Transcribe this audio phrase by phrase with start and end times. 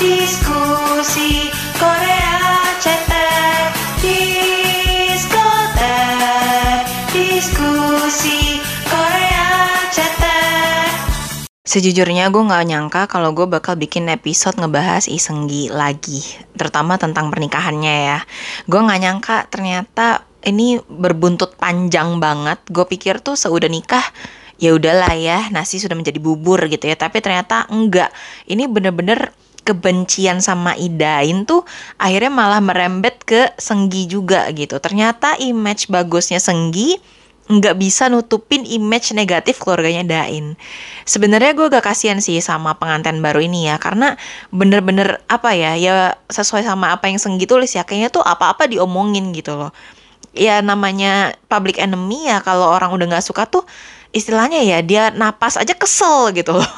[0.00, 1.46] Diskusi
[1.78, 2.58] Korea
[4.02, 5.54] Diskotek,
[7.14, 8.58] diskusi
[8.90, 9.78] Korea
[11.62, 16.26] Sejujurnya gue gak nyangka kalau gue bakal bikin episode ngebahas Isenggi lagi,
[16.58, 18.18] terutama tentang pernikahannya ya.
[18.66, 22.58] Gue gak nyangka ternyata ini berbuntut panjang banget.
[22.66, 24.02] Gue pikir tuh seudah nikah
[24.60, 28.12] ya udahlah ya nasi sudah menjadi bubur gitu ya tapi ternyata enggak
[28.44, 29.32] ini bener-bener
[29.64, 31.64] kebencian sama Idain tuh
[31.96, 37.00] akhirnya malah merembet ke Senggi juga gitu ternyata image bagusnya Senggi
[37.50, 40.54] nggak bisa nutupin image negatif keluarganya Dain.
[41.02, 44.14] Sebenarnya gue gak kasihan sih sama pengantin baru ini ya, karena
[44.54, 49.34] bener-bener apa ya, ya sesuai sama apa yang Senggi tulis ya, kayaknya tuh apa-apa diomongin
[49.34, 49.74] gitu loh.
[50.30, 53.66] Ya namanya public enemy ya, kalau orang udah nggak suka tuh
[54.10, 56.66] istilahnya ya dia napas aja kesel gitu loh.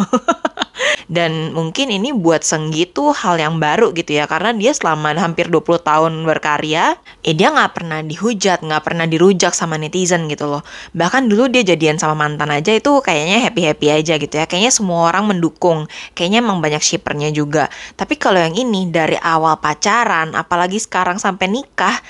[1.13, 5.53] Dan mungkin ini buat Senggi tuh hal yang baru gitu ya karena dia selama hampir
[5.53, 10.65] 20 tahun berkarya, eh dia nggak pernah dihujat, nggak pernah dirujak sama netizen gitu loh.
[10.97, 14.49] Bahkan dulu dia jadian sama mantan aja itu kayaknya happy-happy aja gitu ya.
[14.49, 15.85] Kayaknya semua orang mendukung.
[16.17, 17.69] Kayaknya emang banyak shippernya juga.
[17.95, 22.01] Tapi kalau yang ini dari awal pacaran, apalagi sekarang sampai nikah,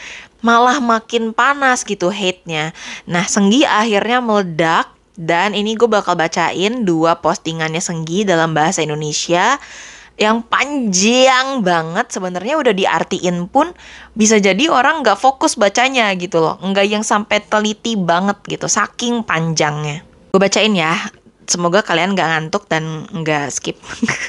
[0.46, 2.70] malah makin panas gitu hate-nya.
[3.10, 9.60] Nah, Senggi akhirnya meledak dan ini gue bakal bacain dua postingannya Senggi dalam bahasa Indonesia
[10.16, 12.12] yang panjang banget.
[12.12, 13.72] Sebenarnya udah diartiin pun
[14.16, 16.56] bisa jadi orang nggak fokus bacanya gitu loh.
[16.60, 20.04] Nggak yang sampai teliti banget gitu saking panjangnya.
[20.32, 20.96] Gue bacain ya.
[21.44, 23.76] Semoga kalian nggak ngantuk dan nggak skip.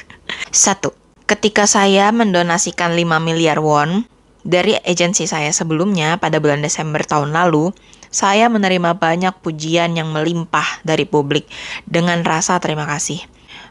[0.52, 0.92] Satu
[1.24, 4.04] ketika saya mendonasikan 5 miliar won
[4.44, 7.72] dari agensi saya sebelumnya pada bulan Desember tahun lalu
[8.14, 11.50] saya menerima banyak pujian yang melimpah dari publik
[11.82, 13.18] dengan rasa terima kasih.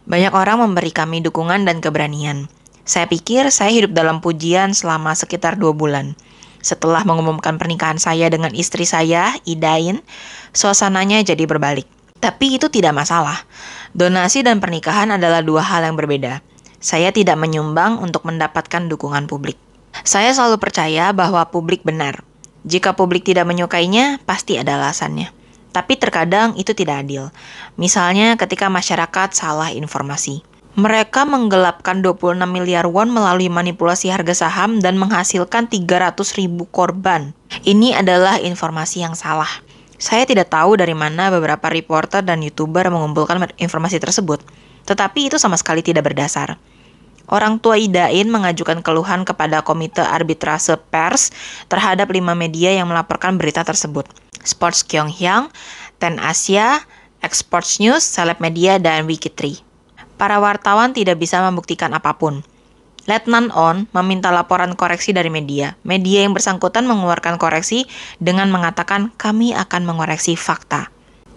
[0.04, 2.52] Banyak orang memberi kami dukungan dan keberanian.
[2.84, 6.20] Saya pikir saya hidup dalam pujian selama sekitar dua bulan.
[6.60, 10.04] Setelah mengumumkan pernikahan saya dengan istri saya, Idain,
[10.52, 11.88] suasananya jadi berbalik.
[12.20, 13.48] Tapi itu tidak masalah.
[13.96, 16.44] Donasi dan pernikahan adalah dua hal yang berbeda.
[16.84, 19.56] Saya tidak menyumbang untuk mendapatkan dukungan publik.
[20.04, 22.28] Saya selalu percaya bahwa publik benar,
[22.64, 25.36] jika publik tidak menyukainya, pasti ada alasannya.
[25.76, 27.34] Tapi terkadang itu tidak adil.
[27.76, 30.48] Misalnya ketika masyarakat salah informasi.
[30.74, 37.38] Mereka menggelapkan 26 miliar won melalui manipulasi harga saham dan menghasilkan 300 ribu korban.
[37.62, 39.50] Ini adalah informasi yang salah.
[40.02, 44.42] Saya tidak tahu dari mana beberapa reporter dan youtuber mengumpulkan informasi tersebut.
[44.90, 46.58] Tetapi itu sama sekali tidak berdasar.
[47.32, 51.32] Orang tua Idain mengajukan keluhan kepada Komite Arbitrase Pers
[51.72, 54.04] terhadap lima media yang melaporkan berita tersebut.
[54.44, 55.48] Sports Kyonghyang,
[56.04, 56.84] Ten Asia,
[57.24, 59.64] Exports News, Seleb Media, dan Wiki3.
[60.20, 62.44] Para wartawan tidak bisa membuktikan apa pun.
[63.04, 65.76] Letnan On meminta laporan koreksi dari media.
[65.84, 67.84] Media yang bersangkutan mengeluarkan koreksi
[68.20, 70.88] dengan mengatakan kami akan mengoreksi fakta.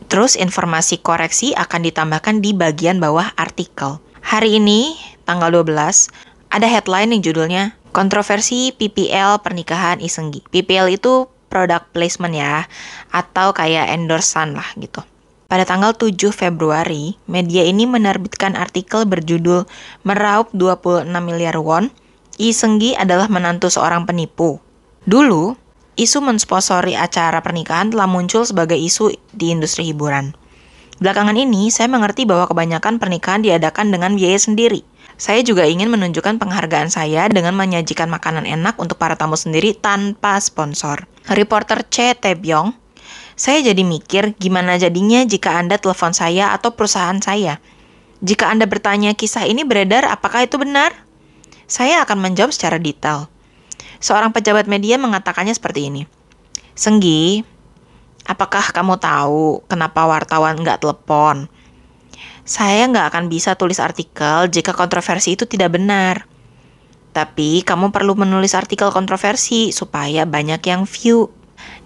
[0.06, 3.98] Terus informasi koreksi akan ditambahkan di bagian bawah artikel.
[4.22, 4.94] Hari ini,
[5.26, 6.08] tanggal 12,
[6.54, 10.46] ada headline yang judulnya Kontroversi PPL Pernikahan Isenggi.
[10.48, 12.70] PPL itu product placement ya,
[13.10, 15.02] atau kayak endorsan lah gitu.
[15.46, 19.66] Pada tanggal 7 Februari, media ini menerbitkan artikel berjudul
[20.02, 21.90] Meraup 26 miliar won,
[22.36, 24.60] Isenggi adalah menantu seorang penipu.
[25.08, 25.56] Dulu,
[25.96, 30.36] isu mensponsori acara pernikahan telah muncul sebagai isu di industri hiburan.
[31.00, 34.84] Belakangan ini, saya mengerti bahwa kebanyakan pernikahan diadakan dengan biaya sendiri.
[35.16, 40.36] Saya juga ingin menunjukkan penghargaan saya dengan menyajikan makanan enak untuk para tamu sendiri tanpa
[40.40, 41.08] sponsor.
[41.32, 42.12] Reporter C.
[42.12, 42.76] Tebyong,
[43.32, 47.58] saya jadi mikir gimana jadinya jika Anda telepon saya atau perusahaan saya.
[48.20, 50.92] Jika Anda bertanya kisah ini beredar, apakah itu benar?
[51.64, 53.32] Saya akan menjawab secara detail.
[54.00, 56.02] Seorang pejabat media mengatakannya seperti ini.
[56.76, 57.40] Senggi,
[58.26, 61.46] Apakah kamu tahu kenapa wartawan nggak telepon?
[62.46, 66.30] Saya nggak akan bisa tulis artikel jika kontroversi itu tidak benar.
[67.10, 71.26] Tapi kamu perlu menulis artikel kontroversi supaya banyak yang view.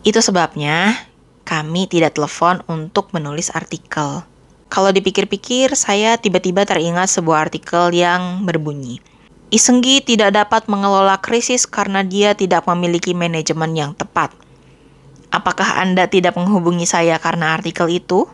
[0.05, 1.01] Itu sebabnya
[1.49, 4.21] kami tidak telepon untuk menulis artikel.
[4.69, 9.01] Kalau dipikir-pikir, saya tiba-tiba teringat sebuah artikel yang berbunyi.
[9.49, 14.31] Isenggi tidak dapat mengelola krisis karena dia tidak memiliki manajemen yang tepat.
[15.33, 18.29] Apakah Anda tidak menghubungi saya karena artikel itu?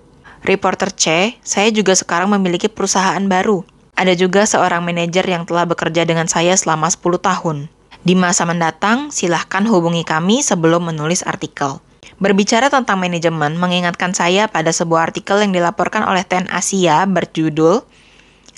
[0.46, 3.66] Reporter C, saya juga sekarang memiliki perusahaan baru.
[3.98, 7.66] Ada juga seorang manajer yang telah bekerja dengan saya selama 10 tahun.
[8.06, 11.82] Di masa mendatang, silahkan hubungi kami sebelum menulis artikel.
[12.22, 17.82] Berbicara tentang manajemen, mengingatkan saya pada sebuah artikel yang dilaporkan oleh Ten Asia berjudul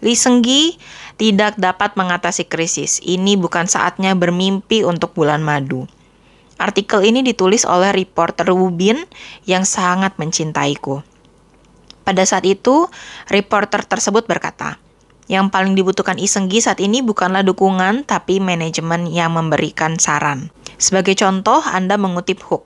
[0.04, 0.76] Lee Seung-gi
[1.16, 3.00] tidak dapat mengatasi krisis.
[3.00, 5.88] Ini bukan saatnya bermimpi untuk bulan madu.
[6.60, 9.08] Artikel ini ditulis oleh reporter Woo Bin
[9.48, 11.00] yang sangat mencintaiku.
[12.08, 12.88] Pada saat itu,
[13.28, 14.80] reporter tersebut berkata,
[15.28, 20.48] yang paling dibutuhkan Isenggi saat ini bukanlah dukungan, tapi manajemen yang memberikan saran.
[20.80, 22.64] Sebagai contoh, Anda mengutip Hook,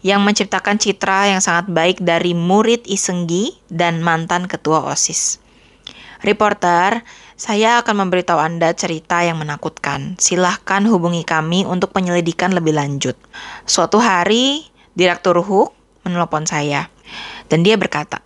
[0.00, 5.36] yang menciptakan citra yang sangat baik dari murid Isenggi dan mantan ketua OSIS.
[6.24, 7.04] Reporter,
[7.36, 10.16] saya akan memberitahu Anda cerita yang menakutkan.
[10.16, 13.20] Silahkan hubungi kami untuk penyelidikan lebih lanjut.
[13.68, 14.64] Suatu hari,
[14.96, 15.76] Direktur Hook
[16.08, 16.88] menelpon saya,
[17.52, 18.24] dan dia berkata,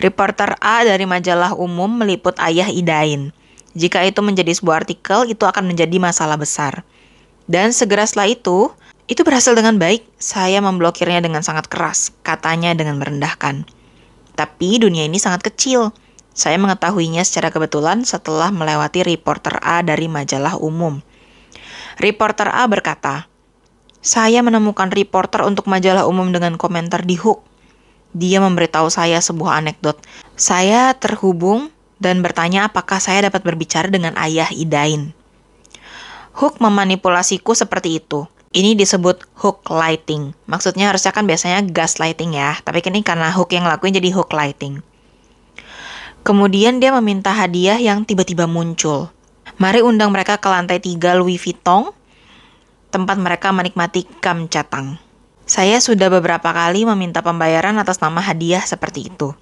[0.00, 3.36] Reporter A dari majalah umum meliput ayah Idain.
[3.76, 6.88] Jika itu menjadi sebuah artikel, itu akan menjadi masalah besar.
[7.44, 8.72] Dan segera setelah itu,
[9.12, 10.08] itu berhasil dengan baik.
[10.16, 13.68] Saya memblokirnya dengan sangat keras, katanya dengan merendahkan.
[14.40, 15.92] Tapi dunia ini sangat kecil.
[16.32, 21.04] Saya mengetahuinya secara kebetulan setelah melewati reporter A dari majalah umum.
[22.00, 23.28] Reporter A berkata,
[24.00, 27.49] "Saya menemukan reporter untuk majalah umum dengan komentar di hook.
[28.10, 30.02] Dia memberitahu saya sebuah anekdot.
[30.34, 31.70] Saya terhubung
[32.00, 35.12] dan bertanya apakah saya dapat berbicara dengan ayah Idain.
[36.34, 38.24] Hook memanipulasiku seperti itu.
[38.50, 40.34] Ini disebut hook lighting.
[40.50, 44.82] Maksudnya harusnya kan biasanya gaslighting ya, tapi ini karena hook yang lakuin jadi hook lighting.
[46.26, 49.14] Kemudian dia meminta hadiah yang tiba-tiba muncul.
[49.62, 51.94] Mari undang mereka ke lantai 3 Louis Vuitton,
[52.90, 54.98] tempat mereka menikmati kamcatang.
[55.50, 59.34] Saya sudah beberapa kali meminta pembayaran atas nama hadiah seperti itu.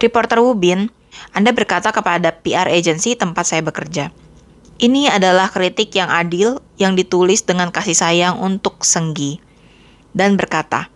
[0.00, 0.88] Reporter Wubin,
[1.36, 4.16] Anda berkata kepada PR agency tempat saya bekerja.
[4.80, 9.36] Ini adalah kritik yang adil yang ditulis dengan kasih sayang untuk Senggi.
[10.16, 10.88] Dan berkata,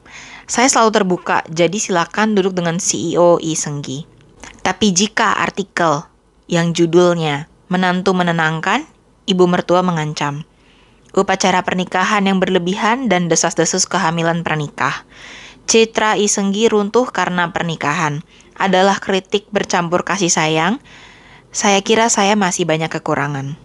[0.48, 4.08] saya selalu terbuka, jadi silakan duduk dengan CEO I Senggi.
[4.64, 6.08] Tapi jika artikel
[6.48, 8.88] yang judulnya Menantu Menenangkan,
[9.28, 10.48] Ibu Mertua Mengancam.
[11.10, 15.02] Upacara pernikahan yang berlebihan dan desas-desus kehamilan pernikah.
[15.66, 18.22] Citra Isenggi runtuh karena pernikahan
[18.58, 20.78] adalah kritik bercampur kasih sayang.
[21.50, 23.58] Saya kira saya masih banyak kekurangan.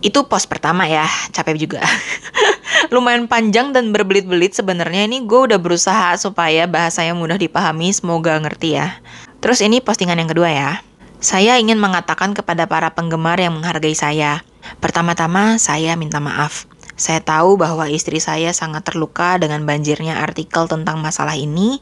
[0.00, 1.84] Itu pos pertama ya, capek juga.
[2.92, 8.80] Lumayan panjang dan berbelit-belit sebenarnya ini gue udah berusaha supaya bahasanya mudah dipahami, semoga ngerti
[8.80, 9.00] ya.
[9.44, 10.70] Terus ini postingan yang kedua ya.
[11.20, 14.40] Saya ingin mengatakan kepada para penggemar yang menghargai saya.
[14.80, 16.64] Pertama-tama, saya minta maaf.
[17.00, 21.80] Saya tahu bahwa istri saya sangat terluka dengan banjirnya artikel tentang masalah ini.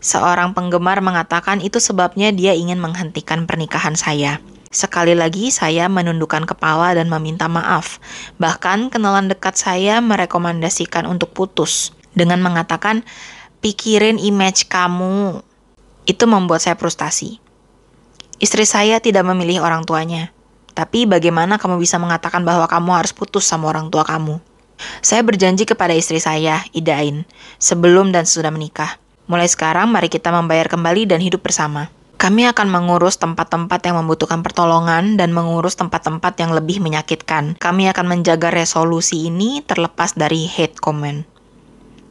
[0.00, 4.40] Seorang penggemar mengatakan itu sebabnya dia ingin menghentikan pernikahan saya.
[4.72, 8.00] Sekali lagi, saya menundukkan kepala dan meminta maaf.
[8.40, 13.04] Bahkan, kenalan dekat saya merekomendasikan untuk putus dengan mengatakan,
[13.60, 15.44] "Pikirin image kamu,
[16.06, 17.42] itu membuat saya frustasi.
[18.38, 20.35] Istri saya tidak memilih orang tuanya.
[20.76, 24.36] Tapi bagaimana kamu bisa mengatakan bahwa kamu harus putus sama orang tua kamu?
[25.00, 27.24] Saya berjanji kepada istri saya, Idain,
[27.56, 29.00] sebelum dan sesudah menikah.
[29.24, 31.88] Mulai sekarang, mari kita membayar kembali dan hidup bersama.
[32.16, 37.56] Kami akan mengurus tempat-tempat yang membutuhkan pertolongan dan mengurus tempat-tempat yang lebih menyakitkan.
[37.56, 41.24] Kami akan menjaga resolusi ini terlepas dari hate comment.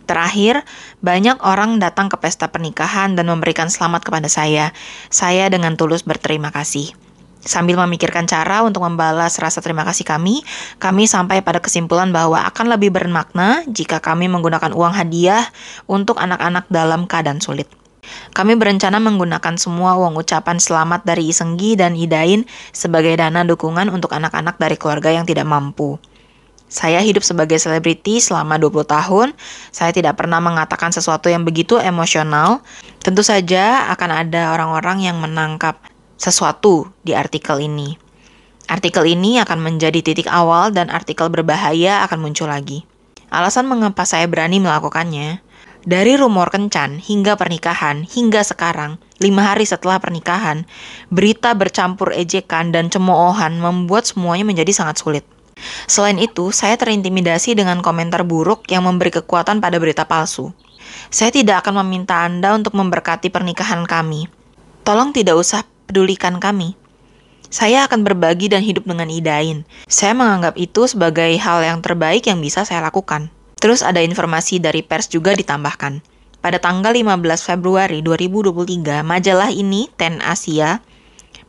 [0.06, 0.62] Terakhir,
[1.01, 4.73] banyak orang datang ke pesta pernikahan dan memberikan selamat kepada saya.
[5.09, 7.04] Saya dengan tulus berterima kasih.
[7.46, 10.42] Sambil memikirkan cara untuk membalas rasa terima kasih kami,
[10.82, 15.46] kami sampai pada kesimpulan bahwa akan lebih bermakna jika kami menggunakan uang hadiah
[15.86, 17.70] untuk anak-anak dalam keadaan sulit.
[18.34, 24.14] Kami berencana menggunakan semua uang ucapan selamat dari Isenggi dan Idain sebagai dana dukungan untuk
[24.18, 26.02] anak-anak dari keluarga yang tidak mampu.
[26.66, 29.28] Saya hidup sebagai selebriti selama 20 tahun.
[29.70, 32.66] Saya tidak pernah mengatakan sesuatu yang begitu emosional.
[33.06, 35.78] Tentu saja akan ada orang-orang yang menangkap
[36.15, 37.95] sesuatu di artikel ini.
[38.65, 42.88] Artikel ini akan menjadi titik awal dan artikel berbahaya akan muncul lagi.
[43.29, 45.45] Alasan mengapa saya berani melakukannya,
[45.86, 50.65] dari rumor kencan hingga pernikahan hingga sekarang, lima hari setelah pernikahan,
[51.13, 55.25] berita bercampur ejekan dan cemoohan membuat semuanya menjadi sangat sulit.
[55.86, 60.50] Selain itu, saya terintimidasi dengan komentar buruk yang memberi kekuatan pada berita palsu.
[61.13, 64.25] Saya tidak akan meminta Anda untuk memberkati pernikahan kami.
[64.81, 66.74] Tolong tidak usah pedulikan kami.
[67.54, 69.63] Saya akan berbagi dan hidup dengan Idain.
[69.88, 73.32] Saya menganggap itu sebagai hal yang terbaik yang bisa saya lakukan.
[73.62, 76.04] Terus ada informasi dari pers juga ditambahkan.
[76.44, 80.84] Pada tanggal 15 Februari 2023, majalah ini, Ten Asia,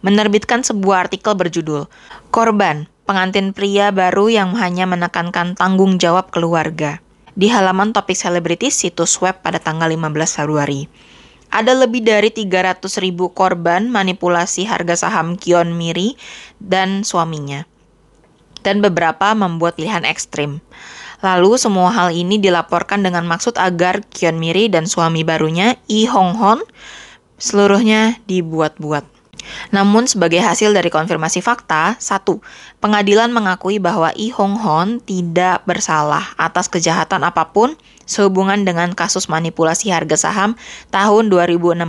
[0.00, 1.90] menerbitkan sebuah artikel berjudul
[2.30, 7.04] Korban, pengantin pria baru yang hanya menekankan tanggung jawab keluarga
[7.36, 10.88] di halaman topik selebritis situs web pada tanggal 15 Februari.
[11.56, 16.20] Ada lebih dari 300 ribu korban manipulasi harga saham Kion Miri
[16.60, 17.64] dan suaminya.
[18.60, 20.60] Dan beberapa membuat pilihan ekstrim.
[21.24, 26.36] Lalu semua hal ini dilaporkan dengan maksud agar Kion Miri dan suami barunya Lee Hong
[26.36, 26.60] Hon
[27.40, 29.15] seluruhnya dibuat-buat.
[29.70, 32.42] Namun sebagai hasil dari konfirmasi fakta, satu,
[32.78, 37.74] pengadilan mengakui bahwa Lee Hong Hon tidak bersalah atas kejahatan apa pun
[38.06, 40.54] sehubungan dengan kasus manipulasi harga saham
[40.94, 41.82] tahun 2016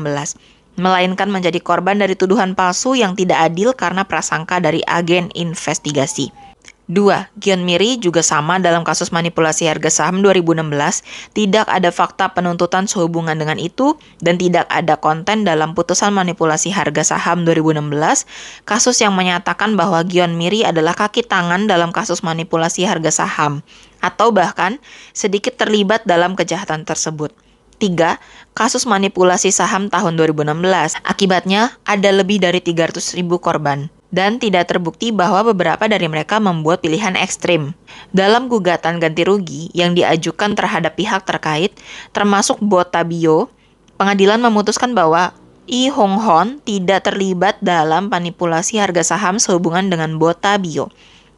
[0.78, 6.47] melainkan menjadi korban dari tuduhan palsu yang tidak adil karena prasangka dari agen investigasi.
[6.88, 11.04] Dua, Gion Miri juga sama dalam kasus manipulasi harga saham 2016,
[11.36, 17.04] tidak ada fakta penuntutan sehubungan dengan itu, dan tidak ada konten dalam putusan manipulasi harga
[17.04, 18.24] saham 2016,
[18.64, 23.68] kasus yang menyatakan bahwa Gion Miri adalah kaki tangan dalam kasus manipulasi harga saham,
[24.00, 24.80] atau bahkan
[25.12, 27.36] sedikit terlibat dalam kejahatan tersebut.
[27.84, 28.16] Tiga,
[28.56, 31.04] kasus manipulasi saham tahun 2016.
[31.04, 36.80] Akibatnya, ada lebih dari 300 ribu korban dan tidak terbukti bahwa beberapa dari mereka membuat
[36.80, 37.76] pilihan ekstrim.
[38.16, 41.76] Dalam gugatan ganti rugi yang diajukan terhadap pihak terkait,
[42.16, 43.52] termasuk Botabio,
[44.00, 45.36] pengadilan memutuskan bahwa
[45.68, 50.88] I Hong Hon tidak terlibat dalam manipulasi harga saham sehubungan dengan Botabio.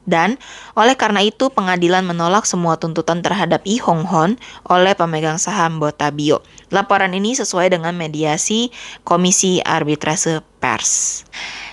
[0.10, 0.42] Dan
[0.74, 6.42] oleh karena itu pengadilan menolak semua tuntutan terhadap I Hong Hon oleh pemegang saham Botabio.
[6.74, 8.74] Laporan ini sesuai dengan mediasi
[9.06, 11.26] Komisi Arbitrase Pers.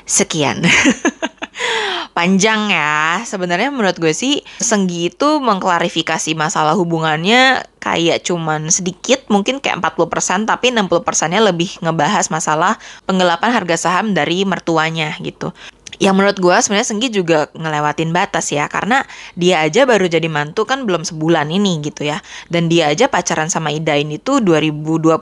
[0.06, 0.62] Sekian.
[2.16, 3.20] Panjang ya.
[3.26, 10.48] Sebenarnya menurut gue sih Senggi itu mengklarifikasi masalah hubungannya kayak cuman sedikit, mungkin kayak 40%,
[10.48, 15.52] tapi 60%-nya lebih ngebahas masalah penggelapan harga saham dari mertuanya gitu
[15.96, 19.00] yang menurut gue sebenarnya Senggi juga ngelewatin batas ya karena
[19.32, 22.20] dia aja baru jadi mantu kan belum sebulan ini gitu ya
[22.52, 25.16] dan dia aja pacaran sama Ida ini tuh 2020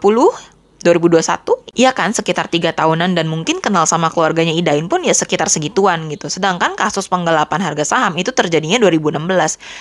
[0.85, 5.51] 2021 iya kan sekitar tiga tahunan dan mungkin kenal sama keluarganya Idain pun ya sekitar
[5.51, 6.31] segituan gitu.
[6.31, 9.19] Sedangkan kasus penggelapan harga saham itu terjadinya 2016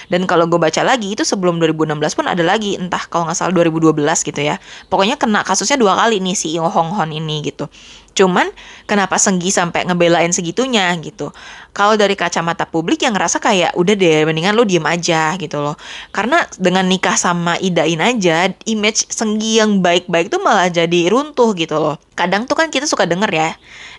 [0.10, 3.54] dan kalau gue baca lagi itu sebelum 2016 pun ada lagi entah kalau nggak salah
[3.54, 3.94] 2012
[4.26, 4.58] gitu ya.
[4.90, 7.70] Pokoknya kena kasusnya dua kali nih si Hong Hon ini gitu
[8.14, 8.50] Cuman
[8.86, 11.34] kenapa Senggi sampai ngebelain segitunya gitu.
[11.74, 15.76] Kalau dari kacamata publik yang ngerasa kayak udah deh mendingan lo diem aja gitu loh.
[16.14, 21.82] Karena dengan nikah sama Idain aja image Senggi yang baik-baik tuh malah jadi runtuh gitu
[21.82, 21.98] loh.
[22.14, 23.50] Kadang tuh kan kita suka denger ya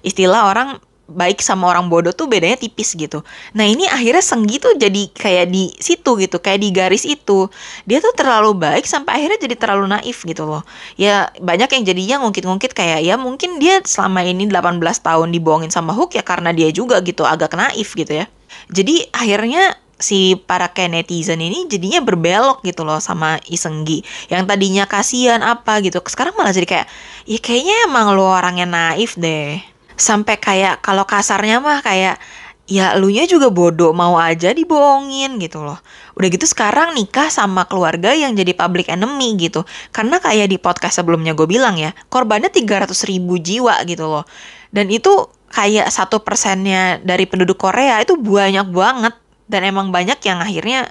[0.05, 3.21] istilah orang baik sama orang bodoh tuh bedanya tipis gitu.
[3.53, 7.53] Nah ini akhirnya Senggi tuh jadi kayak di situ gitu, kayak di garis itu.
[7.85, 10.65] Dia tuh terlalu baik sampai akhirnya jadi terlalu naif gitu loh.
[10.97, 15.93] Ya banyak yang jadinya ngungkit-ngungkit kayak ya mungkin dia selama ini 18 tahun dibohongin sama
[15.93, 18.27] Hook ya karena dia juga gitu agak naif gitu ya.
[18.73, 24.85] Jadi akhirnya si para kayak netizen ini jadinya berbelok gitu loh sama Isenggi yang tadinya
[24.91, 26.87] kasihan apa gitu sekarang malah jadi kayak
[27.31, 32.19] ya kayaknya emang lo orangnya naif deh sampai kayak kalau kasarnya mah kayak
[32.65, 35.77] ya elunya juga bodoh mau aja dibohongin gitu loh.
[36.17, 39.69] Udah gitu sekarang nikah sama keluarga yang jadi public enemy gitu.
[39.93, 44.25] Karena kayak di podcast sebelumnya gue bilang ya, korbannya 300 ribu jiwa gitu loh.
[44.73, 49.15] Dan itu kayak satu persennya dari penduduk Korea itu banyak banget.
[49.45, 50.89] Dan emang banyak yang akhirnya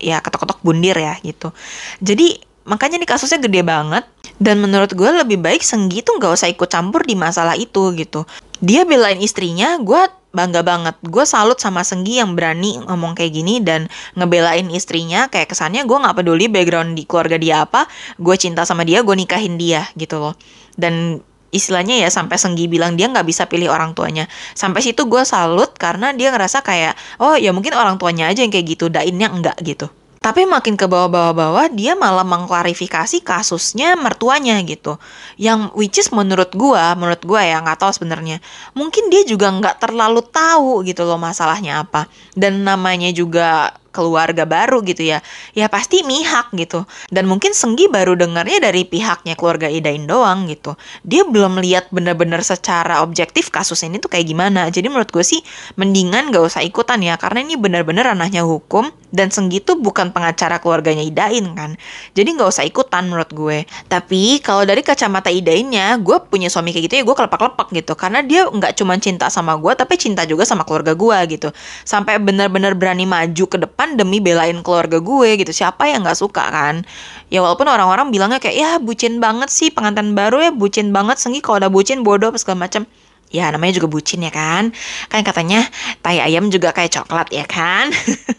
[0.00, 1.52] ya ketok-ketok bundir ya gitu.
[2.00, 4.06] Jadi makanya nih kasusnya gede banget
[4.38, 8.24] dan menurut gue lebih baik Senggi tuh nggak usah ikut campur di masalah itu gitu.
[8.62, 10.96] Dia belain istrinya, gue bangga banget.
[11.04, 13.86] Gue salut sama Senggi yang berani ngomong kayak gini dan
[14.16, 15.28] ngebelain istrinya.
[15.28, 17.86] Kayak kesannya gue nggak peduli background di keluarga dia apa.
[18.16, 20.34] Gue cinta sama dia, gue nikahin dia gitu loh.
[20.74, 21.20] Dan
[21.52, 24.26] istilahnya ya sampai Senggi bilang dia nggak bisa pilih orang tuanya.
[24.56, 28.50] Sampai situ gue salut karena dia ngerasa kayak oh ya mungkin orang tuanya aja yang
[28.50, 29.92] kayak gitu, dainnya enggak gitu.
[30.22, 34.94] Tapi makin ke bawah-bawah-bawah dia malah mengklarifikasi kasusnya mertuanya gitu.
[35.34, 38.38] Yang which is menurut gua, menurut gua ya nggak tahu sebenarnya.
[38.78, 42.06] Mungkin dia juga nggak terlalu tahu gitu loh masalahnya apa.
[42.38, 45.20] Dan namanya juga keluarga baru gitu ya
[45.52, 46.88] ya pasti mihak gitu.
[47.12, 50.74] Dan mungkin Senggi baru dengarnya dari pihaknya keluarga Idain doang gitu.
[51.04, 54.72] Dia belum lihat bener-bener secara objektif kasus ini tuh kayak gimana.
[54.72, 55.44] Jadi menurut gue sih
[55.76, 60.56] mendingan gak usah ikutan ya karena ini bener-bener ranahnya hukum dan Senggi tuh bukan pengacara
[60.58, 61.76] keluarganya Idain kan.
[62.16, 63.68] Jadi gak usah ikutan menurut gue.
[63.86, 67.92] Tapi kalau dari kacamata Idainnya gue punya suami kayak gitu ya gue kelepak-lepak gitu.
[67.92, 71.48] Karena dia nggak cuma cinta sama gue tapi cinta juga sama keluarga gue gitu.
[71.84, 75.50] Sampai bener-bener berani maju ke depan kan demi belain keluarga gue gitu.
[75.50, 76.86] Siapa yang nggak suka kan?
[77.34, 81.42] Ya walaupun orang-orang bilangnya kayak ya bucin banget sih pengantin baru ya bucin banget senggi
[81.42, 82.86] kalau udah bucin bodoh segala macam
[83.32, 84.76] Ya namanya juga bucin ya kan?
[85.08, 85.64] Kan katanya
[86.04, 87.88] tai ayam juga kayak coklat ya kan?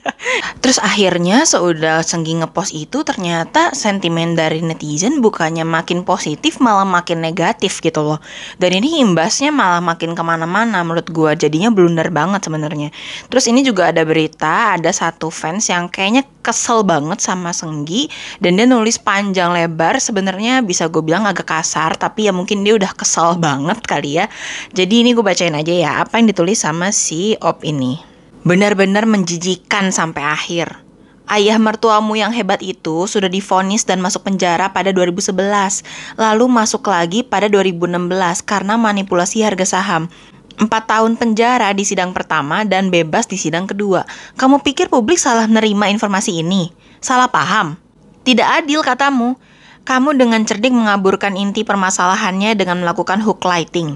[0.64, 7.20] Terus akhirnya seudah Senggi ngepost itu ternyata sentimen dari netizen bukannya makin positif malah makin
[7.20, 8.20] negatif gitu loh.
[8.62, 11.34] Dan ini imbasnya malah makin ke mana-mana menurut gua.
[11.34, 12.94] Jadinya blunder banget sebenarnya.
[13.28, 18.12] Terus ini juga ada berita ada satu fans yang kayaknya kesel banget sama Senggi
[18.44, 19.98] Dan dia nulis panjang lebar.
[19.98, 24.26] Sebenarnya bisa gue bilang agak kasar Tapi ya mungkin dia udah kesel banget kali ya
[24.84, 28.04] jadi ini gue bacain aja ya apa yang ditulis sama si Op ini.
[28.44, 30.76] Benar-benar menjijikan sampai akhir.
[31.24, 35.40] Ayah mertuamu yang hebat itu sudah difonis dan masuk penjara pada 2011,
[36.20, 37.96] lalu masuk lagi pada 2016
[38.44, 40.12] karena manipulasi harga saham.
[40.60, 44.04] Empat tahun penjara di sidang pertama dan bebas di sidang kedua.
[44.36, 46.76] Kamu pikir publik salah menerima informasi ini?
[47.00, 47.80] Salah paham?
[48.28, 49.40] Tidak adil katamu.
[49.88, 53.96] Kamu dengan cerdik mengaburkan inti permasalahannya dengan melakukan hook lighting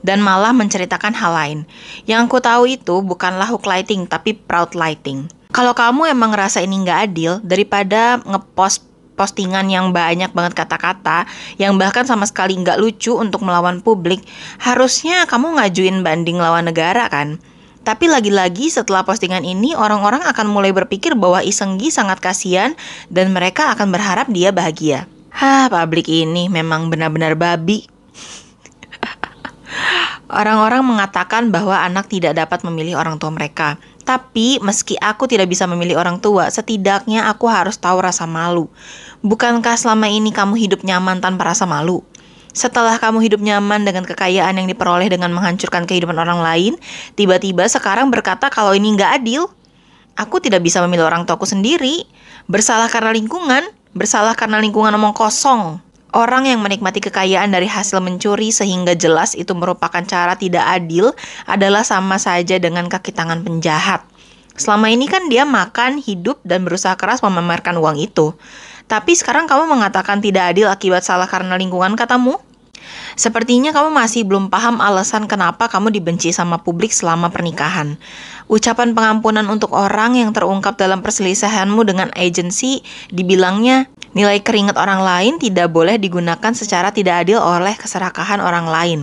[0.00, 1.58] dan malah menceritakan hal lain.
[2.04, 5.28] Yang aku tahu itu bukanlah hook lighting, tapi proud lighting.
[5.50, 8.86] Kalau kamu emang ngerasa ini nggak adil, daripada ngepost
[9.18, 11.28] postingan yang banyak banget kata-kata,
[11.60, 14.24] yang bahkan sama sekali nggak lucu untuk melawan publik,
[14.56, 17.36] harusnya kamu ngajuin banding lawan negara kan?
[17.80, 22.76] Tapi lagi-lagi setelah postingan ini, orang-orang akan mulai berpikir bahwa Isenggi sangat kasihan
[23.08, 25.08] dan mereka akan berharap dia bahagia.
[25.32, 27.88] Hah, publik ini memang benar-benar babi.
[30.30, 33.82] Orang-orang mengatakan bahwa anak tidak dapat memilih orang tua mereka.
[34.06, 38.70] Tapi meski aku tidak bisa memilih orang tua, setidaknya aku harus tahu rasa malu.
[39.26, 42.06] Bukankah selama ini kamu hidup nyaman tanpa rasa malu?
[42.54, 46.78] Setelah kamu hidup nyaman dengan kekayaan yang diperoleh dengan menghancurkan kehidupan orang lain,
[47.18, 49.50] tiba-tiba sekarang berkata kalau ini nggak adil.
[50.14, 52.06] Aku tidak bisa memilih orang tuaku sendiri.
[52.46, 53.66] Bersalah karena lingkungan,
[53.98, 55.89] bersalah karena lingkungan omong kosong.
[56.10, 61.14] Orang yang menikmati kekayaan dari hasil mencuri sehingga jelas itu merupakan cara tidak adil
[61.46, 64.02] adalah sama saja dengan kaki tangan penjahat.
[64.58, 68.34] Selama ini kan dia makan, hidup, dan berusaha keras memamerkan uang itu.
[68.90, 72.42] Tapi sekarang kamu mengatakan tidak adil akibat salah karena lingkungan katamu?
[73.18, 77.98] Sepertinya kamu masih belum paham alasan kenapa kamu dibenci sama publik selama pernikahan.
[78.50, 85.38] Ucapan pengampunan untuk orang yang terungkap dalam perselisihanmu dengan agensi dibilangnya Nilai keringat orang lain
[85.38, 89.00] tidak boleh digunakan secara tidak adil oleh keserakahan orang lain.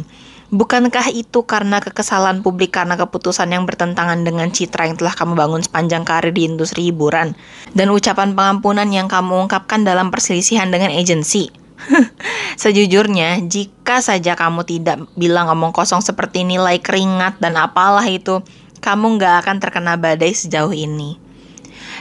[0.51, 5.63] Bukankah itu karena kekesalan publik karena keputusan yang bertentangan dengan citra yang telah kamu bangun
[5.63, 7.35] sepanjang karir di industri hiburan?
[7.71, 11.66] Dan ucapan pengampunan yang kamu ungkapkan dalam perselisihan dengan agensi?
[12.61, 18.41] Sejujurnya, jika saja kamu tidak bilang ngomong kosong seperti nilai keringat dan apalah itu,
[18.81, 21.17] kamu nggak akan terkena badai sejauh ini.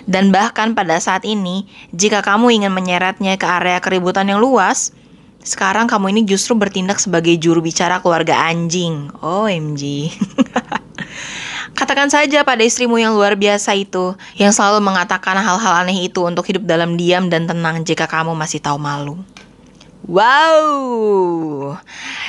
[0.06, 4.94] Dan bahkan pada saat ini, jika kamu ingin menyeretnya ke area keributan yang luas,
[5.46, 9.10] sekarang kamu ini justru bertindak sebagai juru bicara keluarga anjing.
[9.18, 10.10] OMG.
[11.78, 16.48] Katakan saja pada istrimu yang luar biasa itu, yang selalu mengatakan hal-hal aneh itu untuk
[16.48, 19.20] hidup dalam diam dan tenang jika kamu masih tahu malu.
[20.06, 21.74] Wow,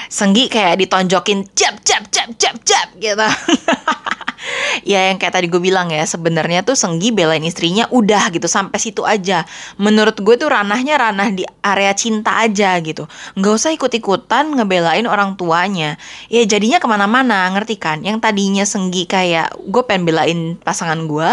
[0.09, 3.21] Senggi kayak ditonjokin jab jab jab jab jab gitu.
[4.91, 8.81] ya yang kayak tadi gue bilang ya sebenarnya tuh Senggi belain istrinya udah gitu sampai
[8.81, 9.45] situ aja.
[9.77, 13.05] Menurut gue tuh ranahnya ranah di area cinta aja gitu.
[13.37, 16.01] Nggak usah ikut-ikutan ngebelain orang tuanya.
[16.33, 18.01] Ya jadinya ke mana-mana ngerti kan?
[18.01, 21.31] Yang tadinya Senggi kayak gue pengen belain pasangan gue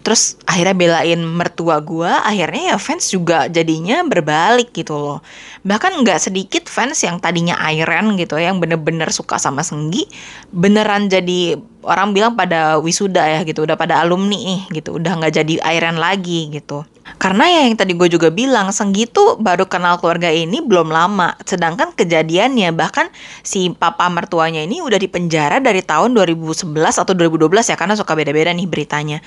[0.00, 5.18] terus akhirnya belain mertua gue akhirnya ya fans juga jadinya berbalik gitu loh.
[5.60, 10.08] Bahkan nggak sedikit fans yang tadinya Iron gitu yang bener-bener suka sama Senggi
[10.50, 15.34] beneran jadi orang bilang pada wisuda ya gitu udah pada alumni nih gitu udah nggak
[15.42, 16.84] jadi Iron lagi gitu
[17.16, 21.34] karena ya yang tadi gue juga bilang Senggi tuh baru kenal keluarga ini belum lama.
[21.42, 23.10] Sedangkan kejadiannya bahkan
[23.42, 28.54] si papa mertuanya ini udah dipenjara dari tahun 2011 atau 2012 ya karena suka beda-beda
[28.54, 29.18] nih beritanya.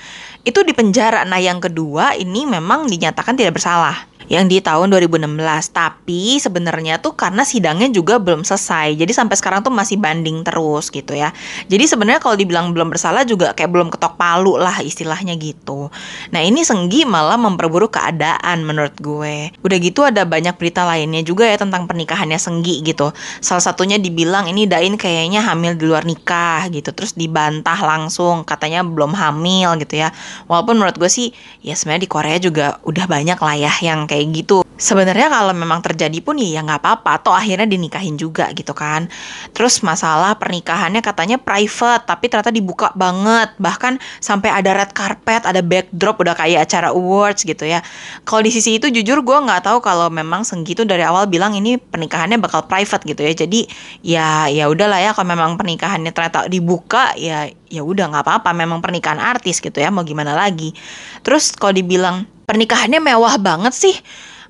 [0.46, 1.26] Itu di penjara.
[1.26, 5.34] Nah yang kedua ini memang dinyatakan tidak bersalah yang di tahun 2016.
[5.74, 8.96] Tapi sebenarnya tuh karena sidangnya juga belum selesai.
[8.96, 11.34] Jadi sampai sekarang tuh masih banding terus gitu ya.
[11.66, 15.90] Jadi sebenarnya kalau dibilang belum bersalah juga kayak belum ketok palu lah istilahnya gitu.
[16.30, 19.52] Nah, ini Senggi malah memperburuk keadaan menurut gue.
[19.60, 23.12] Udah gitu ada banyak berita lainnya juga ya tentang pernikahannya Senggi gitu.
[23.42, 26.94] Salah satunya dibilang ini Dain kayaknya hamil di luar nikah gitu.
[26.94, 30.14] Terus dibantah langsung katanya belum hamil gitu ya.
[30.46, 34.13] Walaupun menurut gue sih ya sebenarnya di Korea juga udah banyak lah ya yang kayak
[34.22, 34.62] gitu.
[34.74, 39.06] Sebenarnya kalau memang terjadi pun ya nggak apa-apa, atau akhirnya dinikahin juga gitu kan.
[39.54, 45.62] Terus masalah pernikahannya katanya private, tapi ternyata dibuka banget, bahkan sampai ada red carpet, ada
[45.62, 47.86] backdrop, udah kayak acara awards gitu ya.
[48.26, 51.54] Kalau di sisi itu jujur gue nggak tahu kalau memang Senggi itu dari awal bilang
[51.54, 53.32] ini pernikahannya bakal private gitu ya.
[53.46, 53.60] Jadi
[54.02, 58.82] ya ya udahlah ya kalau memang pernikahannya ternyata dibuka ya ya udah nggak apa-apa, memang
[58.82, 60.74] pernikahan artis gitu ya, mau gimana lagi.
[61.22, 63.96] Terus kalau dibilang pernikahannya mewah banget sih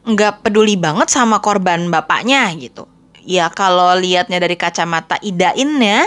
[0.04, 2.84] nggak peduli banget sama korban bapaknya gitu.
[3.24, 6.04] Ya kalau liatnya dari kacamata idainnya,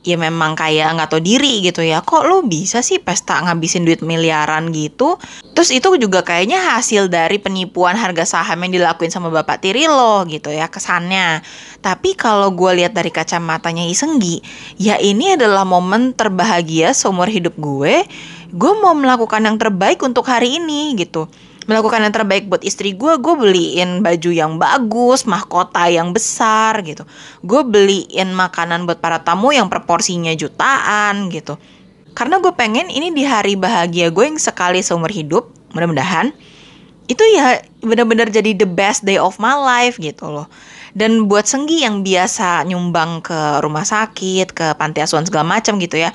[0.00, 2.00] ya memang kayak nggak tahu diri gitu ya.
[2.00, 5.20] Kok lu bisa sih pesta ngabisin duit miliaran gitu?
[5.52, 10.24] Terus itu juga kayaknya hasil dari penipuan harga saham yang dilakuin sama bapak tiri lo
[10.24, 11.44] gitu ya kesannya.
[11.84, 14.40] Tapi kalau gue lihat dari kacamatanya Isenggi,
[14.80, 18.00] ya ini adalah momen terbahagia seumur hidup gue.
[18.48, 21.28] Gue mau melakukan yang terbaik untuk hari ini gitu
[21.66, 27.02] melakukan yang terbaik buat istri gue gue beliin baju yang bagus mahkota yang besar gitu.
[27.42, 31.58] Gue beliin makanan buat para tamu yang proporsinya jutaan gitu.
[32.16, 36.32] Karena gue pengen ini di hari bahagia gue yang sekali seumur hidup mudah-mudahan
[37.06, 40.48] itu ya benar-benar jadi the best day of my life gitu loh.
[40.96, 46.00] Dan buat Senggi yang biasa nyumbang ke rumah sakit ke panti asuhan segala macam gitu
[46.00, 46.08] ya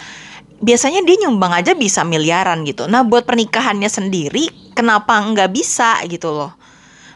[0.62, 2.86] biasanya dia nyumbang aja bisa miliaran gitu.
[2.86, 4.48] Nah buat pernikahannya sendiri
[4.78, 6.62] kenapa nggak bisa gitu loh.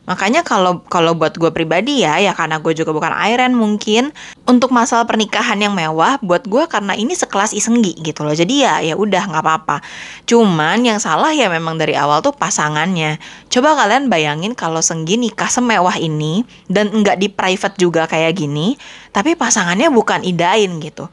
[0.06, 4.14] Makanya kalau kalau buat gue pribadi ya, ya karena gue juga bukan Iron mungkin
[4.46, 8.38] untuk masalah pernikahan yang mewah buat gue karena ini sekelas isenggi gitu loh.
[8.38, 9.82] Jadi ya ya udah nggak apa-apa.
[10.30, 13.18] Cuman yang salah ya memang dari awal tuh pasangannya.
[13.50, 18.78] Coba kalian bayangin kalau Senggi nikah semewah ini dan nggak di private juga kayak gini,
[19.10, 21.10] tapi pasangannya bukan idain gitu.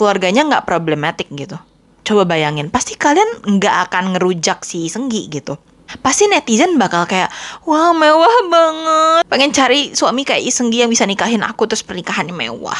[0.00, 1.60] Keluarganya nggak problematik gitu.
[2.00, 5.60] Coba bayangin, pasti kalian nggak akan ngerujak si Senggi gitu.
[5.98, 7.34] Pasti netizen bakal kayak
[7.66, 9.22] wah mewah banget.
[9.26, 12.78] Pengen cari suami kayak Isenggi yang bisa nikahin aku terus pernikahannya mewah.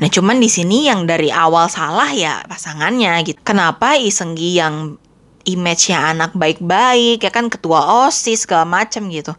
[0.00, 3.36] Nah cuman di sini yang dari awal salah ya pasangannya gitu.
[3.44, 4.96] Kenapa Isenggi yang
[5.44, 9.32] image-nya anak baik-baik ya kan ketua osis segala macam gitu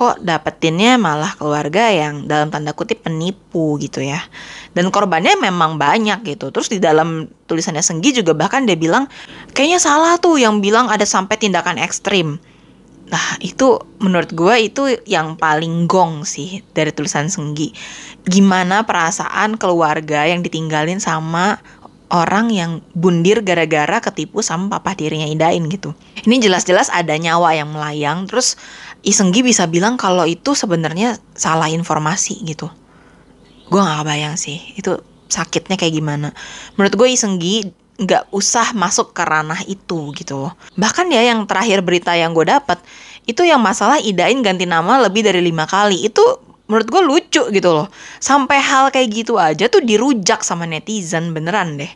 [0.00, 4.24] kok dapetinnya malah keluarga yang dalam tanda kutip penipu gitu ya.
[4.72, 6.48] Dan korbannya memang banyak gitu.
[6.48, 9.12] Terus di dalam tulisannya Senggi juga bahkan dia bilang
[9.52, 12.40] kayaknya salah tuh yang bilang ada sampai tindakan ekstrim.
[13.12, 17.76] Nah itu menurut gue itu yang paling gong sih dari tulisan Senggi.
[18.24, 21.60] Gimana perasaan keluarga yang ditinggalin sama
[22.10, 25.94] orang yang bundir gara-gara ketipu sama papa dirinya Idain gitu.
[26.26, 28.58] Ini jelas-jelas ada nyawa yang melayang, terus
[29.00, 32.68] Isenggi bisa bilang kalau itu sebenarnya salah informasi gitu.
[33.70, 34.98] Gue gak kebayang sih itu
[35.30, 36.28] sakitnya kayak gimana.
[36.76, 37.64] Menurut gue Isenggi
[38.00, 40.48] nggak usah masuk ke ranah itu gitu.
[40.76, 42.80] Bahkan ya yang terakhir berita yang gue dapat
[43.28, 46.08] itu yang masalah Idain ganti nama lebih dari lima kali.
[46.08, 46.24] Itu
[46.66, 47.92] menurut gue lucu gitu loh.
[48.18, 51.92] Sampai hal kayak gitu aja tuh dirujak sama netizen beneran deh.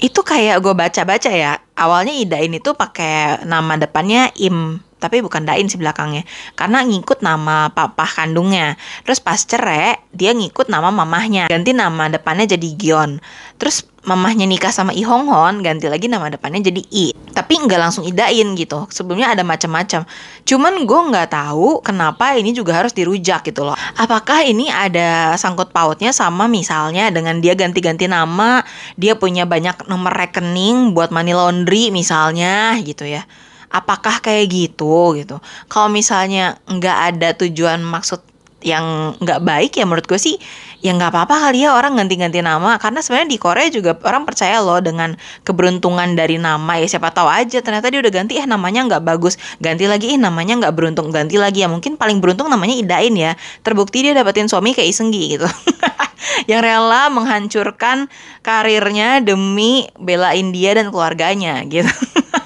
[0.00, 5.66] Itu kayak gue baca-baca ya awalnya Idain itu pakai nama depannya Im tapi bukan Dain
[5.66, 6.22] sih belakangnya.
[6.54, 8.78] Karena ngikut nama papa kandungnya.
[9.02, 11.50] Terus pas cerai dia ngikut nama mamahnya.
[11.50, 13.18] Ganti nama depannya jadi Gion.
[13.58, 17.10] Terus mamahnya nikah sama I Hong Hon ganti lagi nama depannya jadi I.
[17.34, 18.86] Tapi nggak langsung idain gitu.
[18.94, 20.06] Sebelumnya ada macam-macam.
[20.46, 23.74] Cuman gue nggak tahu kenapa ini juga harus dirujak gitu loh.
[23.98, 28.62] Apakah ini ada sangkut pautnya sama misalnya dengan dia ganti-ganti nama
[28.94, 33.26] dia punya banyak nomor rekening buat money laundry misalnya gitu ya
[33.72, 35.40] apakah kayak gitu gitu?
[35.66, 38.20] Kalau misalnya nggak ada tujuan maksud
[38.62, 40.38] yang nggak baik ya menurut gue sih
[40.82, 42.78] ya nggak apa-apa kali ya orang ganti-ganti nama.
[42.78, 46.78] Karena sebenarnya di Korea juga orang percaya loh dengan keberuntungan dari nama.
[46.78, 50.18] Ya siapa tahu aja ternyata dia udah ganti eh namanya nggak bagus ganti lagi eh
[50.18, 51.66] namanya nggak beruntung ganti lagi.
[51.66, 53.34] Ya mungkin paling beruntung namanya Idain ya.
[53.62, 55.46] Terbukti dia dapetin suami kayak Isenggi gitu.
[56.50, 58.06] Yang rela menghancurkan
[58.46, 61.90] karirnya demi belain dia dan keluarganya gitu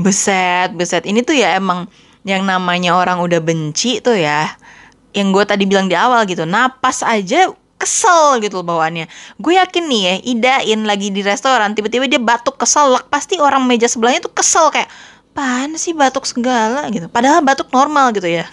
[0.00, 1.04] beset beset.
[1.04, 1.86] Ini tuh ya emang
[2.24, 4.48] yang namanya orang udah benci tuh ya.
[5.14, 9.06] Yang gue tadi bilang di awal gitu napas aja kesel gitu bawaannya.
[9.38, 13.86] Gue yakin nih ya idain lagi di restoran tiba-tiba dia batuk kesel pasti orang meja
[13.86, 14.88] sebelahnya tuh kesel kayak
[15.34, 16.86] pan sih batuk segala?
[16.90, 17.06] gitu.
[17.10, 18.48] Padahal batuk normal gitu ya.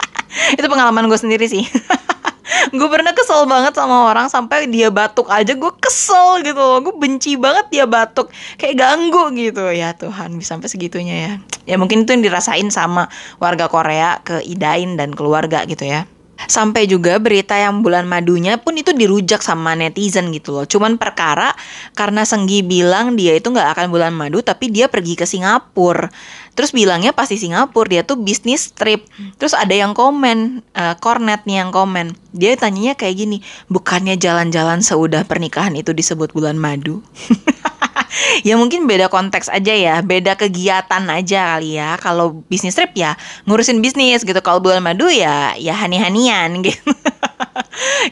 [0.58, 1.64] Itu pengalaman gue sendiri sih
[2.70, 6.80] gue pernah kesel banget sama orang sampai dia batuk aja gue kesel gitu loh.
[6.82, 8.30] Gue benci banget dia batuk.
[8.58, 9.68] Kayak ganggu gitu.
[9.70, 11.32] Ya Tuhan bisa sampai segitunya ya.
[11.64, 13.06] Ya mungkin itu yang dirasain sama
[13.38, 16.06] warga Korea ke Idain dan keluarga gitu ya
[16.46, 20.66] Sampai juga berita yang bulan madunya pun itu dirujak sama netizen gitu loh.
[20.66, 21.54] Cuman perkara
[21.92, 26.10] karena Senggi bilang dia itu nggak akan bulan madu tapi dia pergi ke Singapura.
[26.52, 29.08] Terus bilangnya pasti Singapura dia tuh bisnis trip.
[29.40, 32.12] Terus ada yang komen, uh, Cornet nih yang komen.
[32.36, 33.38] Dia tanyanya kayak gini,
[33.72, 37.00] bukannya jalan-jalan seudah pernikahan itu disebut bulan madu?
[38.48, 41.96] ya mungkin beda konteks aja ya, beda kegiatan aja kali ya.
[41.98, 43.16] Kalau bisnis trip ya
[43.48, 44.38] ngurusin bisnis gitu.
[44.44, 46.92] Kalau bulan madu ya ya hani-hanian gitu.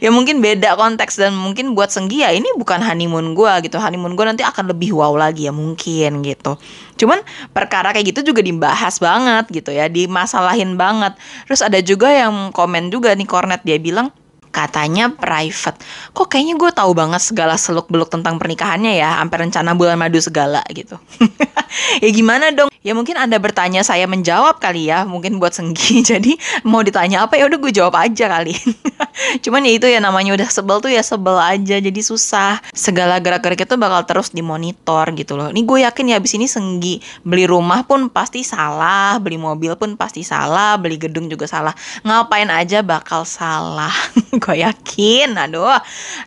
[0.03, 3.77] ya mungkin beda konteks dan mungkin buat Senggi ya ini bukan honeymoon gue gitu.
[3.77, 6.57] Honeymoon gue nanti akan lebih wow lagi ya mungkin gitu.
[6.97, 7.21] Cuman
[7.55, 11.17] perkara kayak gitu juga dibahas banget gitu ya, dimasalahin banget.
[11.49, 14.13] Terus ada juga yang komen juga nih Cornet dia bilang
[14.51, 15.79] katanya private.
[16.11, 20.19] Kok kayaknya gue tahu banget segala seluk beluk tentang pernikahannya ya, sampai rencana bulan madu
[20.19, 20.99] segala gitu.
[22.03, 22.69] ya gimana dong?
[22.81, 26.01] Ya mungkin anda bertanya saya menjawab kali ya, mungkin buat senggi.
[26.11, 26.35] Jadi
[26.67, 28.53] mau ditanya apa ya udah gue jawab aja kali.
[29.43, 32.63] Cuman ya itu ya namanya udah sebel tuh ya sebel aja, jadi susah.
[32.71, 35.51] Segala gerak-gerik itu bakal terus dimonitor gitu loh.
[35.51, 39.93] Ini gue yakin ya abis ini senggi beli rumah pun pasti salah, beli mobil pun
[39.99, 41.75] pasti salah, beli gedung juga salah.
[42.01, 43.93] Ngapain aja bakal salah.
[44.43, 45.77] gue yakin aduh.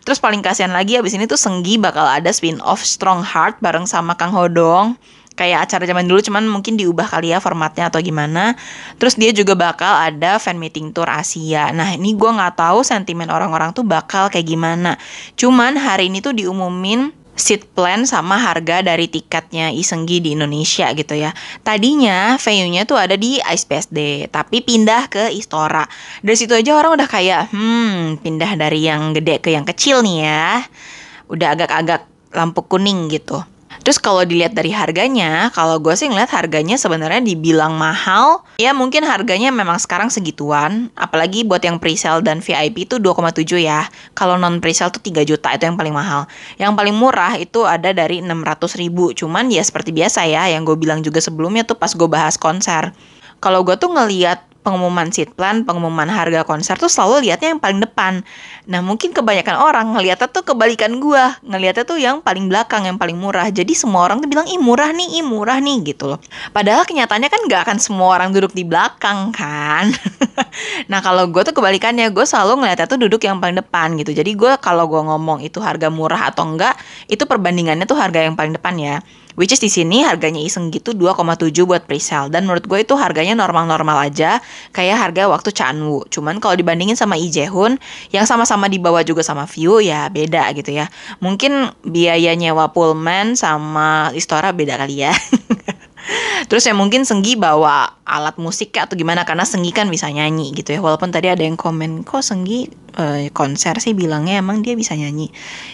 [0.07, 3.91] Terus paling kasihan lagi abis ini tuh Senggi bakal ada spin off Strong Heart bareng
[3.91, 4.95] sama Kang Hodong.
[5.35, 8.55] Kayak acara zaman dulu cuman mungkin diubah kali ya formatnya atau gimana.
[9.03, 11.75] Terus dia juga bakal ada fan meeting tour Asia.
[11.75, 14.95] Nah ini gue nggak tahu sentimen orang-orang tuh bakal kayak gimana.
[15.35, 21.15] Cuman hari ini tuh diumumin seat plan sama harga dari tiketnya Isenggi di Indonesia gitu
[21.19, 21.35] ya.
[21.67, 25.85] Tadinya venue-nya tuh ada di ISPSD, tapi pindah ke Istora.
[26.23, 30.19] Dari situ aja orang udah kayak, hmm, pindah dari yang gede ke yang kecil nih
[30.27, 30.63] ya.
[31.31, 33.54] Udah agak-agak lampu kuning gitu.
[33.85, 38.41] Terus kalau dilihat dari harganya, kalau gue sih ngeliat harganya sebenarnya dibilang mahal.
[38.57, 40.89] Ya mungkin harganya memang sekarang segituan.
[40.97, 43.85] Apalagi buat yang presale dan VIP itu 2,7 ya.
[44.17, 46.25] Kalau non presale tuh 3 juta itu yang paling mahal.
[46.57, 49.13] Yang paling murah itu ada dari 600 ribu.
[49.13, 52.97] Cuman ya seperti biasa ya, yang gue bilang juga sebelumnya tuh pas gue bahas konser.
[53.45, 57.85] Kalau gue tuh ngeliat pengumuman seat plan, pengumuman harga konser tuh selalu lihatnya yang paling
[57.85, 58.25] depan.
[58.65, 63.21] Nah mungkin kebanyakan orang ngeliatnya tuh kebalikan gua, ngeliatnya tuh yang paling belakang, yang paling
[63.21, 63.53] murah.
[63.53, 66.19] Jadi semua orang tuh bilang ih murah nih, ih murah nih gitu loh.
[66.57, 69.93] Padahal kenyataannya kan gak akan semua orang duduk di belakang kan.
[70.91, 74.17] nah kalau gue tuh kebalikannya, gue selalu ngeliatnya tuh duduk yang paling depan gitu.
[74.17, 76.73] Jadi gue kalau gue ngomong itu harga murah atau enggak,
[77.13, 78.97] itu perbandingannya tuh harga yang paling depan ya.
[79.35, 83.35] Which is di sini harganya iseng gitu 2,7 buat presale dan menurut gue itu harganya
[83.35, 84.39] normal-normal aja
[84.71, 86.07] kayak harga waktu Chanwoo.
[86.07, 87.83] Cuman kalau dibandingin sama Lee Jae-hoon
[88.15, 90.87] yang sama-sama dibawa juga sama View ya beda gitu ya.
[91.19, 95.11] Mungkin biaya nyewa Pullman sama Istora beda kali ya.
[96.49, 100.77] Terus ya mungkin Senggi bawa alat musik atau gimana karena Senggi kan bisa nyanyi gitu
[100.77, 100.81] ya.
[100.85, 105.33] Walaupun tadi ada yang komen kok Senggi eh, konser sih bilangnya emang dia bisa nyanyi.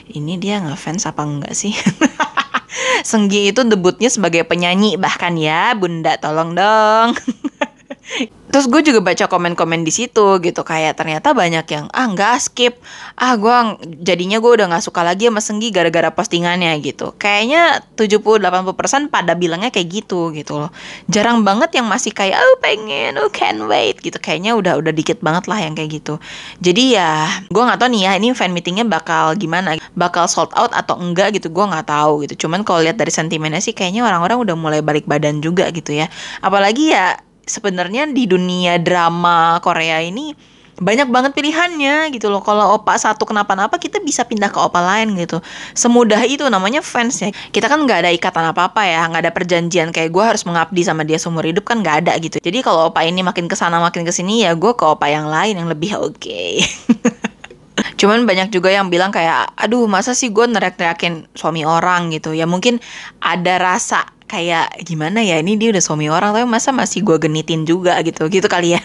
[0.08, 1.76] Ini dia ngefans apa enggak sih?
[3.02, 7.14] Senggi itu debutnya sebagai penyanyi bahkan ya, Bunda tolong dong.
[8.50, 12.74] Terus gue juga baca komen-komen di situ gitu kayak ternyata banyak yang ah nggak skip.
[13.14, 17.14] Ah gue jadinya gue udah nggak suka lagi sama Senggi gara-gara postingannya gitu.
[17.14, 20.74] Kayaknya 70-80% pada bilangnya kayak gitu gitu loh.
[21.06, 24.18] Jarang banget yang masih kayak oh pengen oh can wait gitu.
[24.18, 26.18] Kayaknya udah udah dikit banget lah yang kayak gitu.
[26.58, 29.78] Jadi ya gue nggak tahu nih ya ini fan meetingnya bakal gimana?
[29.94, 32.46] Bakal sold out atau enggak gitu gue nggak tahu gitu.
[32.46, 36.10] Cuman kalau lihat dari sentimennya sih kayaknya orang-orang udah mulai balik badan juga gitu ya.
[36.42, 40.32] Apalagi ya sebenarnya di dunia drama Korea ini
[40.80, 42.40] banyak banget pilihannya gitu loh.
[42.40, 45.38] Kalau opa satu kenapa-napa kita bisa pindah ke opa lain gitu.
[45.76, 47.28] Semudah itu namanya fans ya.
[47.52, 51.04] Kita kan nggak ada ikatan apa-apa ya, nggak ada perjanjian kayak gue harus mengabdi sama
[51.04, 52.40] dia seumur hidup kan nggak ada gitu.
[52.40, 55.28] Jadi kalau opa ini makin ke sana makin ke sini ya gue ke opa yang
[55.28, 56.16] lain yang lebih oke.
[56.16, 56.64] Okay.
[58.00, 62.32] Cuman banyak juga yang bilang kayak, aduh masa sih gue nerak-nerakin suami orang gitu.
[62.32, 62.80] Ya mungkin
[63.20, 67.66] ada rasa kayak gimana ya ini dia udah suami orang tapi masa masih gue genitin
[67.66, 67.98] juga?
[68.06, 68.80] Gitu gitu kali ya.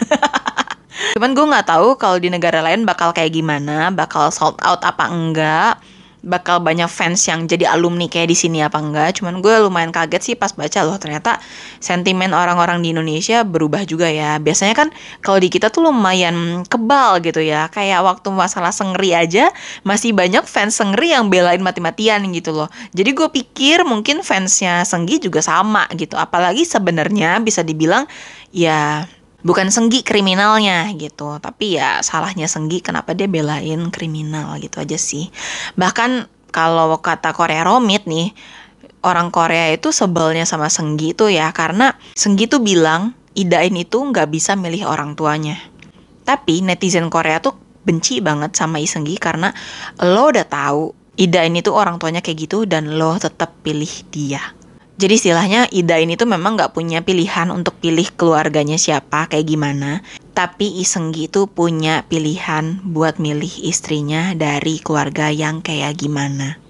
[1.13, 5.05] Cuman gue nggak tahu kalau di negara lain bakal kayak gimana bakal sold out apa
[5.07, 5.77] enggak
[6.25, 9.21] bakal banyak fans yang jadi alumni kayak di sini apa enggak.
[9.21, 11.37] Cuman gue lumayan kaget sih pas baca loh ternyata
[11.77, 14.41] sentimen orang-orang di Indonesia berubah juga ya.
[14.41, 14.89] Biasanya kan
[15.21, 17.69] kalau di kita tuh lumayan kebal gitu ya.
[17.69, 19.53] Kayak waktu masalah Sengri aja
[19.85, 22.67] masih banyak fans Sengri yang belain mati-matian gitu loh.
[22.91, 26.17] Jadi gue pikir mungkin fansnya Senggi juga sama gitu.
[26.17, 28.09] Apalagi sebenarnya bisa dibilang
[28.49, 29.05] ya
[29.45, 35.29] bukan Senggi kriminalnya gitu tapi ya salahnya Senggi kenapa dia belain kriminal gitu aja sih
[35.77, 38.33] bahkan kalau kata Korea Romit nih
[39.05, 44.31] orang Korea itu sebelnya sama Senggi itu ya karena Senggi tuh bilang Idain itu nggak
[44.31, 45.59] bisa milih orang tuanya
[46.25, 47.53] Tapi netizen Korea tuh
[47.85, 49.53] benci banget sama Isenggi karena
[50.01, 54.41] lo udah tahu Ida ini tuh orang tuanya kayak gitu dan lo tetap pilih dia.
[54.95, 59.99] Jadi istilahnya Ida ini tuh memang nggak punya pilihan untuk pilih keluarganya siapa kayak gimana.
[60.31, 66.64] Tapi Isenggi itu punya pilihan buat milih istrinya dari keluarga yang kayak gimana.